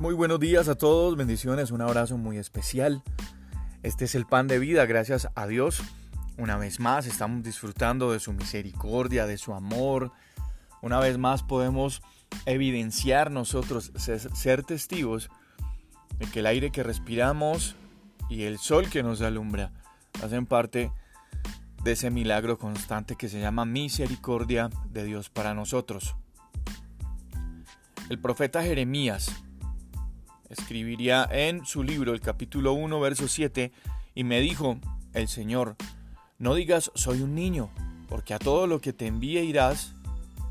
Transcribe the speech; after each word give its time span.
Muy 0.00 0.14
buenos 0.14 0.40
días 0.40 0.66
a 0.68 0.76
todos, 0.76 1.14
bendiciones, 1.14 1.72
un 1.72 1.82
abrazo 1.82 2.16
muy 2.16 2.38
especial. 2.38 3.02
Este 3.82 4.06
es 4.06 4.14
el 4.14 4.24
pan 4.24 4.48
de 4.48 4.58
vida, 4.58 4.86
gracias 4.86 5.28
a 5.34 5.46
Dios. 5.46 5.82
Una 6.38 6.56
vez 6.56 6.80
más 6.80 7.04
estamos 7.04 7.42
disfrutando 7.42 8.10
de 8.10 8.18
su 8.18 8.32
misericordia, 8.32 9.26
de 9.26 9.36
su 9.36 9.52
amor. 9.52 10.10
Una 10.80 11.00
vez 11.00 11.18
más 11.18 11.42
podemos 11.42 12.00
evidenciar 12.46 13.30
nosotros, 13.30 13.92
ser 13.94 14.62
testigos 14.62 15.28
de 16.18 16.24
que 16.24 16.38
el 16.38 16.46
aire 16.46 16.70
que 16.72 16.82
respiramos 16.82 17.76
y 18.30 18.44
el 18.44 18.56
sol 18.56 18.88
que 18.88 19.02
nos 19.02 19.20
alumbra 19.20 19.70
hacen 20.24 20.46
parte 20.46 20.90
de 21.84 21.92
ese 21.92 22.08
milagro 22.08 22.58
constante 22.58 23.16
que 23.16 23.28
se 23.28 23.38
llama 23.38 23.66
misericordia 23.66 24.70
de 24.88 25.04
Dios 25.04 25.28
para 25.28 25.52
nosotros. 25.52 26.16
El 28.08 28.18
profeta 28.18 28.62
Jeremías 28.62 29.30
escribiría 30.50 31.26
en 31.30 31.64
su 31.64 31.82
libro 31.82 32.12
el 32.12 32.20
capítulo 32.20 32.72
1, 32.74 33.00
verso 33.00 33.28
7, 33.28 33.72
y 34.14 34.24
me 34.24 34.40
dijo 34.40 34.78
el 35.14 35.28
Señor, 35.28 35.76
no 36.38 36.54
digas 36.54 36.90
soy 36.94 37.22
un 37.22 37.34
niño, 37.34 37.70
porque 38.08 38.34
a 38.34 38.38
todo 38.38 38.66
lo 38.66 38.80
que 38.80 38.92
te 38.92 39.06
envíe 39.06 39.38
irás 39.38 39.94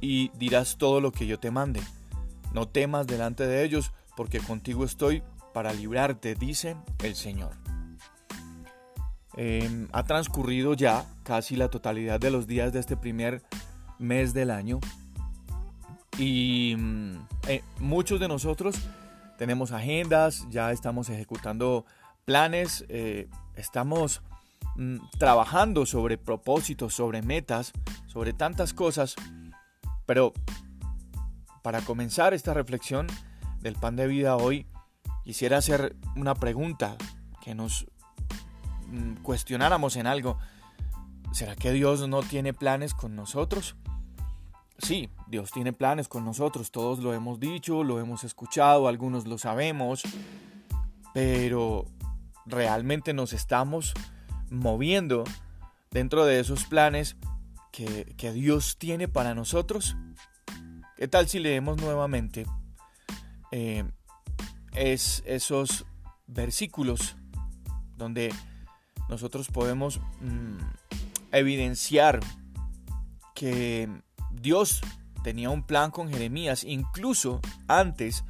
y 0.00 0.28
dirás 0.38 0.76
todo 0.78 1.00
lo 1.00 1.10
que 1.10 1.26
yo 1.26 1.40
te 1.40 1.50
mande. 1.50 1.80
No 2.52 2.68
temas 2.68 3.06
delante 3.06 3.46
de 3.46 3.64
ellos, 3.64 3.92
porque 4.16 4.38
contigo 4.38 4.84
estoy 4.84 5.22
para 5.52 5.72
librarte, 5.72 6.34
dice 6.34 6.76
el 7.02 7.16
Señor. 7.16 7.52
Em, 9.36 9.88
ha 9.92 10.04
transcurrido 10.04 10.74
ya 10.74 11.04
casi 11.22 11.56
la 11.56 11.68
totalidad 11.68 12.20
de 12.20 12.30
los 12.30 12.46
días 12.46 12.72
de 12.72 12.80
este 12.80 12.96
primer 12.96 13.42
mes 13.98 14.32
del 14.32 14.50
año 14.50 14.80
y 16.18 16.74
mm, 16.76 17.16
eh, 17.48 17.62
muchos 17.78 18.18
de 18.18 18.28
nosotros 18.28 18.76
tenemos 19.36 19.72
agendas, 19.72 20.46
ya 20.50 20.72
estamos 20.72 21.08
ejecutando 21.08 21.84
planes, 22.24 22.84
eh, 22.88 23.28
estamos 23.54 24.22
mm, 24.76 24.96
trabajando 25.18 25.86
sobre 25.86 26.18
propósitos, 26.18 26.94
sobre 26.94 27.22
metas, 27.22 27.72
sobre 28.06 28.32
tantas 28.32 28.72
cosas, 28.72 29.14
pero 30.06 30.32
para 31.62 31.80
comenzar 31.82 32.34
esta 32.34 32.54
reflexión 32.54 33.06
del 33.60 33.74
pan 33.74 33.96
de 33.96 34.06
vida 34.06 34.36
hoy, 34.36 34.66
quisiera 35.24 35.58
hacer 35.58 35.96
una 36.14 36.34
pregunta 36.34 36.96
que 37.42 37.54
nos 37.54 37.86
mm, 38.88 39.22
cuestionáramos 39.22 39.96
en 39.96 40.06
algo. 40.06 40.38
¿Será 41.32 41.56
que 41.56 41.72
Dios 41.72 42.08
no 42.08 42.22
tiene 42.22 42.54
planes 42.54 42.94
con 42.94 43.16
nosotros? 43.16 43.76
Sí, 44.78 45.08
Dios 45.28 45.50
tiene 45.50 45.72
planes 45.72 46.06
con 46.06 46.24
nosotros, 46.24 46.70
todos 46.70 46.98
lo 46.98 47.14
hemos 47.14 47.40
dicho, 47.40 47.82
lo 47.82 47.98
hemos 47.98 48.24
escuchado, 48.24 48.88
algunos 48.88 49.26
lo 49.26 49.38
sabemos, 49.38 50.02
pero 51.14 51.86
realmente 52.44 53.14
nos 53.14 53.32
estamos 53.32 53.94
moviendo 54.50 55.24
dentro 55.90 56.26
de 56.26 56.40
esos 56.40 56.64
planes 56.64 57.16
que, 57.72 58.32
Dios 58.32 58.76
tiene 58.78 59.08
para 59.08 59.34
nosotros. 59.34 59.96
¿Qué 60.96 61.08
tal 61.08 61.28
si 61.28 61.38
leemos 61.38 61.78
nuevamente 61.78 62.46
eh, 63.52 63.84
es 64.72 65.22
esos 65.26 65.86
versículos 66.26 67.16
donde 67.96 68.32
nosotros 69.08 69.48
podemos 69.48 70.00
mm, 70.20 70.58
evidenciar 71.32 72.20
que 73.34 73.88
Dios 74.40 74.80
tenía 75.22 75.50
un 75.50 75.62
plan 75.62 75.90
con 75.90 76.08
Jeremías, 76.08 76.64
incluso 76.64 77.40
antes 77.68 78.24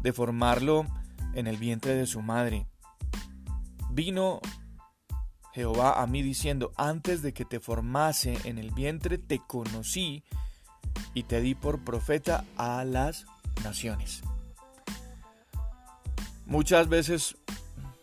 de 0.00 0.12
formarlo 0.12 0.86
en 1.34 1.46
el 1.46 1.56
vientre 1.56 1.94
de 1.94 2.06
su 2.06 2.22
madre. 2.22 2.66
Vino 3.90 4.40
Jehová 5.52 6.02
a 6.02 6.06
mí 6.06 6.22
diciendo, 6.22 6.72
antes 6.76 7.22
de 7.22 7.32
que 7.32 7.44
te 7.44 7.60
formase 7.60 8.36
en 8.44 8.58
el 8.58 8.70
vientre 8.72 9.18
te 9.18 9.38
conocí 9.38 10.24
y 11.14 11.24
te 11.24 11.40
di 11.40 11.54
por 11.54 11.84
profeta 11.84 12.44
a 12.56 12.84
las 12.84 13.24
naciones. 13.62 14.22
Muchas 16.46 16.88
veces 16.88 17.36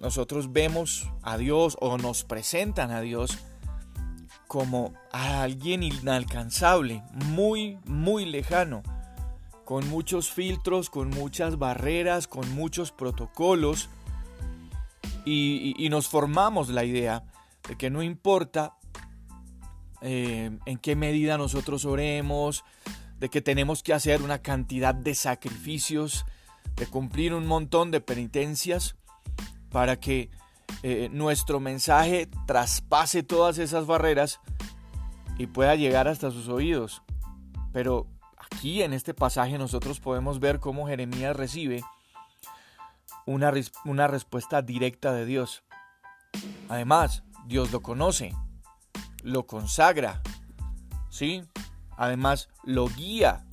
nosotros 0.00 0.52
vemos 0.52 1.08
a 1.22 1.36
Dios 1.36 1.76
o 1.80 1.98
nos 1.98 2.24
presentan 2.24 2.90
a 2.90 3.00
Dios 3.00 3.38
como 4.54 4.94
a 5.10 5.42
alguien 5.42 5.82
inalcanzable, 5.82 7.02
muy, 7.10 7.76
muy 7.86 8.24
lejano, 8.24 8.84
con 9.64 9.88
muchos 9.88 10.30
filtros, 10.30 10.90
con 10.90 11.10
muchas 11.10 11.58
barreras, 11.58 12.28
con 12.28 12.48
muchos 12.54 12.92
protocolos, 12.92 13.88
y, 15.24 15.88
nos 15.90 16.06
formamos 16.06 16.68
la 16.68 16.84
idea 16.84 17.24
de 17.66 17.76
que 17.76 17.90
no 17.90 18.00
importa 18.00 18.76
eh, 20.02 20.56
en 20.66 20.78
qué 20.78 20.94
medida 20.94 21.36
nosotros 21.36 21.84
oremos, 21.84 22.62
de 23.18 23.30
que 23.30 23.42
tenemos 23.42 23.82
que 23.82 23.92
hacer 23.92 24.22
una 24.22 24.38
cantidad 24.38 24.94
de 24.94 25.16
sacrificios, 25.16 26.26
de 26.76 26.86
cumplir 26.86 27.34
un 27.34 27.48
montón 27.48 27.90
de 27.90 28.00
penitencias 28.00 28.94
para 29.70 29.98
que 29.98 30.30
eh, 30.82 31.08
nuestro 31.10 31.60
mensaje 31.60 32.28
traspase 32.46 33.22
todas 33.22 33.58
esas 33.58 33.86
barreras 33.86 34.40
y 35.38 35.46
pueda 35.46 35.74
llegar 35.76 36.08
hasta 36.08 36.30
sus 36.30 36.48
oídos. 36.48 37.02
Pero 37.72 38.06
aquí 38.36 38.82
en 38.82 38.92
este 38.92 39.14
pasaje 39.14 39.58
nosotros 39.58 40.00
podemos 40.00 40.40
ver 40.40 40.60
cómo 40.60 40.86
Jeremías 40.86 41.34
recibe 41.34 41.82
una, 43.26 43.52
una 43.84 44.06
respuesta 44.06 44.62
directa 44.62 45.12
de 45.12 45.26
Dios. 45.26 45.64
Además, 46.68 47.24
Dios 47.46 47.72
lo 47.72 47.80
conoce, 47.80 48.34
lo 49.22 49.46
consagra, 49.46 50.22
¿sí? 51.08 51.44
Además, 51.96 52.48
lo 52.62 52.88
guía, 52.88 53.46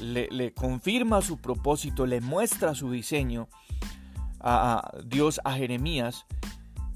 le, 0.00 0.28
le 0.30 0.54
confirma 0.54 1.22
su 1.22 1.38
propósito, 1.38 2.06
le 2.06 2.20
muestra 2.20 2.74
su 2.74 2.90
diseño 2.90 3.48
a, 4.40 4.90
Dios 5.04 5.40
a 5.44 5.52
Jeremías 5.52 6.26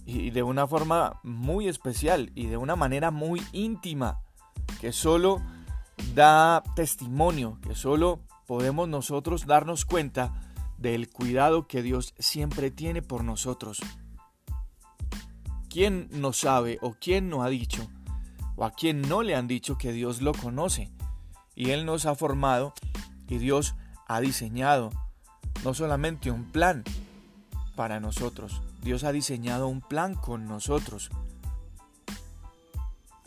y 0.04 0.30
de 0.30 0.42
una 0.42 0.66
forma 0.66 1.20
muy 1.22 1.68
especial 1.68 2.32
y 2.34 2.46
de 2.46 2.56
una 2.56 2.76
manera 2.76 3.10
muy 3.10 3.42
íntima 3.52 4.20
que 4.80 4.92
solo 4.92 5.40
da 6.14 6.62
testimonio, 6.74 7.58
que 7.62 7.74
solo 7.74 8.20
podemos 8.46 8.88
nosotros 8.88 9.46
darnos 9.46 9.84
cuenta 9.84 10.32
del 10.78 11.08
cuidado 11.08 11.68
que 11.68 11.82
Dios 11.82 12.14
siempre 12.18 12.70
tiene 12.70 13.02
por 13.02 13.22
nosotros. 13.22 13.80
¿Quién 15.70 16.08
no 16.10 16.32
sabe 16.32 16.78
o 16.82 16.94
quién 17.00 17.28
no 17.28 17.42
ha 17.42 17.48
dicho 17.48 17.88
o 18.56 18.64
a 18.64 18.72
quién 18.72 19.00
no 19.02 19.22
le 19.22 19.34
han 19.34 19.46
dicho 19.46 19.78
que 19.78 19.92
Dios 19.92 20.20
lo 20.20 20.32
conoce? 20.32 20.90
Y 21.54 21.70
Él 21.70 21.86
nos 21.86 22.04
ha 22.04 22.14
formado 22.14 22.74
y 23.28 23.38
Dios 23.38 23.74
ha 24.08 24.20
diseñado 24.20 24.90
no 25.64 25.72
solamente 25.74 26.30
un 26.30 26.44
plan, 26.44 26.82
para 27.74 28.00
nosotros. 28.00 28.60
Dios 28.82 29.04
ha 29.04 29.12
diseñado 29.12 29.68
un 29.68 29.80
plan 29.80 30.14
con 30.14 30.46
nosotros. 30.46 31.10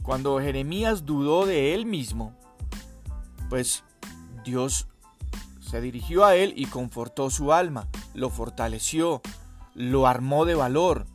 Cuando 0.03 0.39
Jeremías 0.39 1.05
dudó 1.05 1.45
de 1.45 1.73
él 1.73 1.85
mismo, 1.85 2.33
pues 3.49 3.83
Dios 4.43 4.87
se 5.59 5.81
dirigió 5.81 6.25
a 6.25 6.35
él 6.35 6.53
y 6.55 6.67
confortó 6.67 7.29
su 7.29 7.51
alma, 7.51 7.87
lo 8.13 8.29
fortaleció, 8.29 9.21
lo 9.73 10.07
armó 10.07 10.45
de 10.45 10.55
valor. 10.55 11.05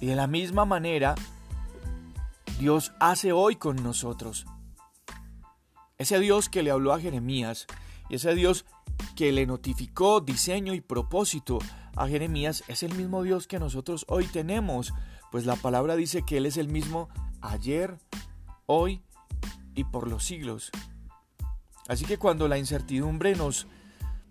Y 0.00 0.06
de 0.06 0.14
la 0.14 0.26
misma 0.26 0.64
manera, 0.64 1.14
Dios 2.58 2.92
hace 3.00 3.32
hoy 3.32 3.56
con 3.56 3.82
nosotros. 3.82 4.46
Ese 5.98 6.20
Dios 6.20 6.48
que 6.48 6.62
le 6.62 6.70
habló 6.70 6.92
a 6.92 7.00
Jeremías 7.00 7.66
y 8.08 8.16
ese 8.16 8.34
Dios 8.34 8.66
que 9.16 9.32
le 9.32 9.46
notificó 9.46 10.20
diseño 10.20 10.74
y 10.74 10.80
propósito 10.80 11.58
a 11.96 12.06
Jeremías 12.06 12.62
es 12.68 12.82
el 12.82 12.94
mismo 12.94 13.22
Dios 13.22 13.46
que 13.46 13.58
nosotros 13.58 14.04
hoy 14.08 14.26
tenemos, 14.26 14.92
pues 15.32 15.46
la 15.46 15.56
palabra 15.56 15.96
dice 15.96 16.22
que 16.22 16.36
Él 16.36 16.46
es 16.46 16.58
el 16.58 16.68
mismo 16.68 17.08
ayer, 17.40 17.98
hoy 18.66 19.02
y 19.74 19.84
por 19.84 20.08
los 20.08 20.24
siglos. 20.24 20.70
Así 21.88 22.04
que 22.04 22.18
cuando 22.18 22.48
la 22.48 22.58
incertidumbre 22.58 23.34
nos, 23.34 23.66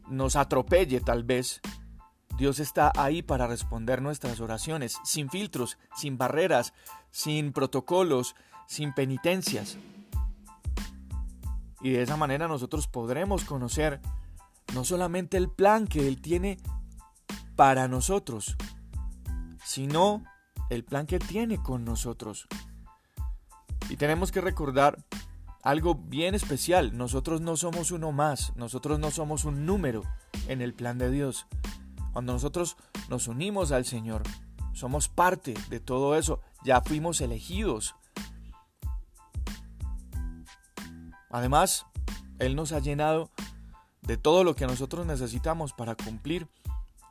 nos 0.08 0.36
atropelle 0.36 1.02
tal 1.02 1.24
vez, 1.24 1.62
Dios 2.38 2.60
está 2.60 2.92
ahí 2.96 3.22
para 3.22 3.48
responder 3.48 4.02
nuestras 4.02 4.40
oraciones, 4.40 4.98
sin 5.04 5.30
filtros, 5.30 5.78
sin 5.96 6.18
barreras, 6.18 6.74
sin 7.10 7.54
protocolos, 7.54 8.36
sin 8.68 8.94
penitencias. 8.94 9.78
Y 11.82 11.92
de 11.92 12.02
esa 12.02 12.18
manera 12.18 12.48
nosotros 12.48 12.88
podremos 12.88 13.46
conocer 13.46 14.02
no 14.74 14.84
solamente 14.84 15.38
el 15.38 15.50
plan 15.50 15.88
que 15.88 16.08
Él 16.08 16.22
tiene 16.22 16.58
para 17.56 17.88
nosotros, 17.88 18.56
sino 19.64 20.24
el 20.70 20.84
plan 20.84 21.06
que 21.06 21.20
tiene 21.20 21.62
con 21.62 21.86
nosotros. 21.86 22.48
Y 23.90 23.98
tenemos 23.98 24.32
que 24.32 24.42
recordar 24.42 24.98
algo 25.64 25.96
bien 25.96 26.36
especial. 26.36 26.98
Nosotros 26.98 27.42
no 27.42 27.58
somos 27.58 27.92
uno 27.92 28.12
más, 28.12 28.56
nosotros 28.56 29.00
no 29.00 29.12
somos 29.12 29.46
un 29.46 29.66
número 29.66 30.04
en 30.48 30.62
el 30.62 30.74
plan 30.74 30.98
de 30.98 31.10
Dios. 31.10 31.48
Cuando 32.14 32.34
nosotros 32.34 32.78
nos 33.10 33.28
unimos 33.28 33.72
al 33.72 33.86
Señor, 33.86 34.24
somos 34.74 35.10
parte 35.10 35.54
de 35.70 35.80
todo 35.80 36.16
eso, 36.16 36.42
ya 36.64 36.82
fuimos 36.82 37.22
elegidos. 37.22 37.96
Además, 41.30 41.86
Él 42.40 42.56
nos 42.56 42.72
ha 42.72 42.80
llenado 42.80 43.32
de 44.02 44.18
todo 44.18 44.44
lo 44.44 44.56
que 44.56 44.68
nosotros 44.68 45.06
necesitamos 45.06 45.74
para 45.74 45.96
cumplir 45.96 46.48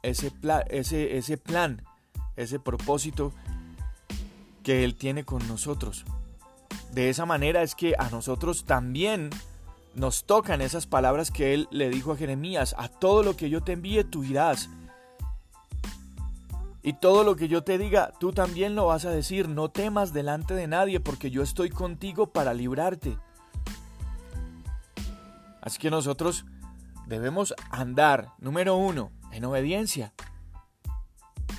ese, 0.04 0.32
ese, 0.68 1.16
ese 1.16 1.36
plan, 1.36 1.82
ese 2.36 2.58
propósito 2.60 3.32
que 4.62 4.84
Él 4.84 4.94
tiene 4.94 5.24
con 5.24 5.46
nosotros. 5.48 6.04
De 6.92 7.08
esa 7.08 7.26
manera 7.26 7.62
es 7.62 7.74
que 7.74 7.94
a 7.98 8.08
nosotros 8.10 8.64
también 8.64 9.30
nos 9.94 10.24
tocan 10.24 10.60
esas 10.60 10.86
palabras 10.86 11.30
que 11.30 11.54
Él 11.54 11.68
le 11.70 11.90
dijo 11.90 12.12
a 12.12 12.16
Jeremías, 12.16 12.74
a 12.78 12.88
todo 12.88 13.22
lo 13.22 13.36
que 13.36 13.50
yo 13.50 13.62
te 13.62 13.72
envíe 13.72 14.04
tú 14.04 14.24
irás. 14.24 14.68
Y 16.82 16.92
todo 16.92 17.24
lo 17.24 17.34
que 17.34 17.48
yo 17.48 17.64
te 17.64 17.78
diga, 17.78 18.12
tú 18.20 18.32
también 18.32 18.74
lo 18.74 18.86
vas 18.86 19.06
a 19.06 19.10
decir, 19.10 19.48
no 19.48 19.70
temas 19.70 20.12
delante 20.12 20.54
de 20.54 20.66
nadie, 20.66 21.00
porque 21.00 21.30
yo 21.30 21.42
estoy 21.42 21.70
contigo 21.70 22.26
para 22.26 22.52
librarte. 22.52 23.16
Así 25.62 25.78
que 25.78 25.90
nosotros 25.90 26.44
debemos 27.06 27.54
andar, 27.70 28.32
número 28.38 28.76
uno, 28.76 29.10
en 29.34 29.44
obediencia. 29.44 30.14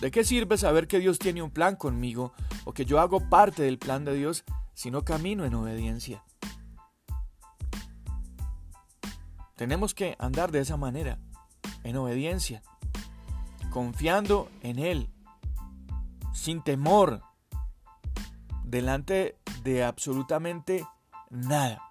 ¿De 0.01 0.09
qué 0.09 0.23
sirve 0.23 0.57
saber 0.57 0.87
que 0.87 0.99
Dios 0.99 1.19
tiene 1.19 1.43
un 1.43 1.51
plan 1.51 1.75
conmigo 1.75 2.33
o 2.65 2.73
que 2.73 2.85
yo 2.85 2.99
hago 2.99 3.29
parte 3.29 3.63
del 3.63 3.77
plan 3.77 4.03
de 4.03 4.15
Dios 4.15 4.43
si 4.73 4.91
no 4.91 5.03
camino 5.03 5.45
en 5.45 5.55
obediencia. 5.55 6.23
Tenemos 9.55 9.93
que 9.93 10.17
andar 10.19 10.51
de 10.51 10.59
esa 10.59 10.75
manera, 10.75 11.17
en 11.83 11.95
obediencia, 11.95 12.61
confiando 13.71 14.49
en 14.61 14.79
Él, 14.79 15.09
sin 16.33 16.61
temor, 16.61 17.21
delante 18.65 19.39
de 19.63 19.85
absolutamente 19.85 20.85
nada, 21.29 21.81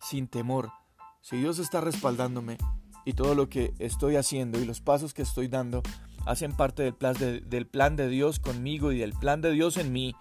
sin 0.00 0.26
temor. 0.26 0.72
Si 1.20 1.36
Dios 1.36 1.58
está 1.58 1.82
respaldándome 1.82 2.56
y 3.04 3.14
todo 3.14 3.34
lo 3.34 3.48
que 3.48 3.72
estoy 3.78 4.16
haciendo 4.16 4.60
y 4.60 4.64
los 4.64 4.80
pasos 4.80 5.14
que 5.14 5.22
estoy 5.22 5.48
dando 5.48 5.82
hacen 6.26 6.52
parte 6.52 6.82
del 6.82 7.66
plan 7.66 7.96
de, 7.96 8.08
Dios 8.08 8.38
conmigo 8.38 8.92
y 8.92 8.98
del 8.98 9.12
plan 9.12 9.40
de 9.40 9.52
Dios 9.52 9.76
en 9.76 9.92
mí, 9.92 10.14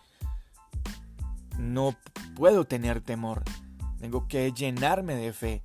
no 1.58 1.96
puedo 2.36 2.66
tener 2.66 3.02
temor. 3.02 3.44
Tengo 4.00 4.28
que 4.28 4.52
llenarme 4.54 5.16
de 5.16 5.34
fe. 5.34 5.64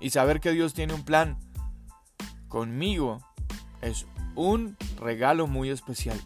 Y 0.00 0.10
saber 0.10 0.40
que 0.40 0.52
Dios 0.52 0.74
tiene 0.74 0.94
un 0.94 1.04
plan 1.04 1.38
conmigo 2.48 3.20
es 3.80 4.06
un 4.34 4.76
regalo 4.98 5.46
muy 5.46 5.70
especial. 5.70 6.20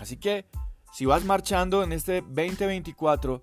Así 0.00 0.16
que 0.16 0.48
si 0.92 1.06
vas 1.06 1.24
marchando 1.24 1.82
en 1.82 1.92
este 1.92 2.22
2024 2.22 3.42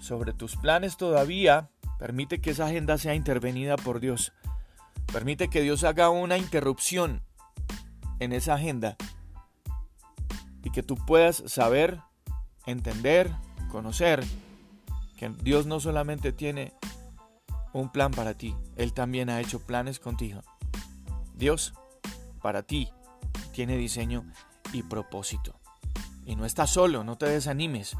sobre 0.00 0.32
tus 0.32 0.56
planes 0.56 0.96
todavía, 0.96 1.70
permite 1.98 2.40
que 2.40 2.50
esa 2.50 2.66
agenda 2.66 2.98
sea 2.98 3.14
intervenida 3.14 3.76
por 3.76 4.00
Dios. 4.00 4.32
Permite 5.12 5.48
que 5.48 5.60
Dios 5.60 5.84
haga 5.84 6.10
una 6.10 6.38
interrupción 6.38 7.22
en 8.20 8.32
esa 8.32 8.54
agenda 8.54 8.96
y 10.62 10.70
que 10.70 10.82
tú 10.82 10.96
puedas 10.96 11.42
saber 11.46 12.00
entender, 12.66 13.30
conocer 13.70 14.24
que 15.16 15.28
Dios 15.28 15.66
no 15.66 15.80
solamente 15.80 16.32
tiene 16.32 16.72
un 17.72 17.90
plan 17.90 18.12
para 18.12 18.34
ti, 18.34 18.54
Él 18.76 18.92
también 18.92 19.28
ha 19.30 19.40
hecho 19.40 19.60
planes 19.60 19.98
contigo. 19.98 20.42
Dios, 21.34 21.74
para 22.40 22.62
ti, 22.62 22.88
tiene 23.52 23.76
diseño 23.76 24.24
y 24.72 24.82
propósito. 24.82 25.60
Y 26.24 26.36
no 26.36 26.46
estás 26.46 26.70
solo, 26.70 27.04
no 27.04 27.16
te 27.16 27.26
desanimes. 27.26 27.96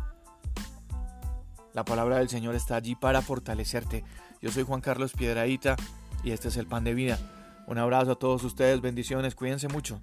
La 1.74 1.84
palabra 1.84 2.18
del 2.18 2.28
Señor 2.28 2.54
está 2.54 2.76
allí 2.76 2.94
para 2.94 3.20
fortalecerte. 3.20 4.04
Yo 4.40 4.52
soy 4.52 4.62
Juan 4.62 4.80
Carlos 4.80 5.12
Piedraíta 5.12 5.74
y 6.22 6.30
este 6.30 6.46
es 6.46 6.56
el 6.56 6.66
pan 6.66 6.84
de 6.84 6.94
vida. 6.94 7.18
Un 7.66 7.78
abrazo 7.78 8.12
a 8.12 8.18
todos 8.18 8.44
ustedes, 8.44 8.80
bendiciones, 8.80 9.34
cuídense 9.34 9.66
mucho. 9.66 10.00